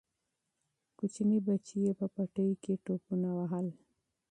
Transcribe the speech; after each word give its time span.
کوچني 0.97 1.37
بچي 1.45 1.75
یې 1.85 1.91
په 1.99 2.05
پټي 2.13 2.47
کې 2.63 2.73
ټوپونه 2.85 3.29
وهل. 3.37 3.67